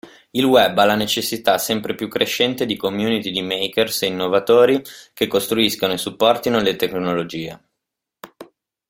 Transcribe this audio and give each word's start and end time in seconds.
Il 0.31 0.45
Web 0.45 0.75
ha 0.79 0.85
la 0.85 0.95
necessità 0.95 1.59
sempre 1.59 1.93
più 1.93 2.07
crescente 2.07 2.65
di 2.65 2.75
community 2.75 3.29
di 3.29 3.43
makers 3.43 4.01
e 4.01 4.07
innovatori 4.07 4.81
che 5.13 5.27
costruiscano 5.27 5.93
e 5.93 5.97
supportino 5.99 6.59
le 6.59 6.75
tecnologie. 6.75 7.59